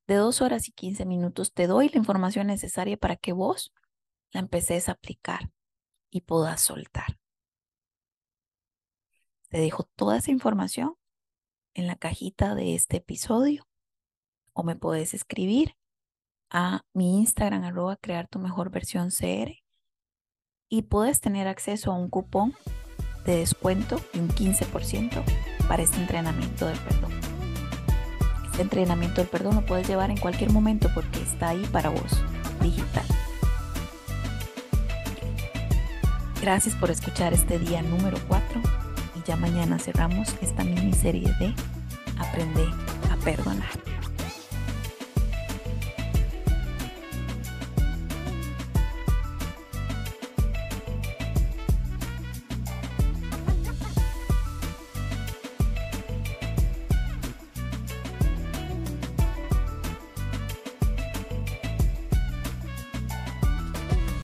de 0.08 0.16
dos 0.16 0.42
horas 0.42 0.68
y 0.68 0.72
quince 0.72 1.06
minutos 1.06 1.54
te 1.54 1.68
doy 1.68 1.90
la 1.90 1.98
información 1.98 2.48
necesaria 2.48 2.98
para 2.98 3.16
que 3.16 3.34
vos 3.34 3.74
la 4.32 4.42
empeces 4.42 4.90
a 4.90 4.94
aplicar 4.94 5.50
y 6.12 6.22
puedas 6.22 6.62
soltar. 6.62 7.20
Te 9.50 9.60
dejo 9.60 9.84
toda 9.96 10.18
esa 10.18 10.32
información 10.32 10.96
en 11.74 11.88
la 11.88 11.96
cajita 11.96 12.54
de 12.54 12.76
este 12.76 12.98
episodio 12.98 13.68
o 14.54 14.64
me 14.64 14.76
puedes 14.76 15.14
escribir 15.14 15.76
a 16.50 16.82
mi 16.94 17.20
Instagram 17.20 17.64
arroba 17.64 17.96
crear 17.96 18.28
tu 18.28 18.38
mejor 18.40 18.70
versión 18.70 19.10
CR 19.10 19.64
y 20.70 20.84
puedes 20.84 21.22
tener 21.22 21.48
acceso 21.48 21.92
a 21.92 21.96
un 21.96 22.10
cupón 22.10 22.54
de 23.26 23.38
descuento 23.38 23.98
de 24.14 24.20
un 24.20 24.30
15% 24.30 25.24
para 25.68 25.84
este 25.84 25.98
entrenamiento 25.98 26.66
del 26.66 26.80
perdón. 26.80 27.12
Este 28.52 28.64
entrenamiento 28.64 29.22
del 29.22 29.30
perdón 29.30 29.56
lo 29.56 29.66
puedes 29.66 29.88
llevar 29.88 30.12
en 30.12 30.18
cualquier 30.18 30.52
momento 30.52 30.90
porque 30.94 31.22
está 31.22 31.50
ahí 31.50 31.66
para 31.72 31.90
vos, 31.90 32.22
digital. 32.62 33.11
Gracias 36.42 36.74
por 36.74 36.90
escuchar 36.90 37.34
este 37.34 37.60
día 37.60 37.84
número 37.84 38.18
4 38.28 38.62
y 39.16 39.28
ya 39.28 39.36
mañana 39.36 39.78
cerramos 39.78 40.28
esta 40.42 40.64
miniserie 40.64 41.32
de 41.40 41.54
Aprende 42.18 42.66
a 43.12 43.16
perdonar. 43.24 43.91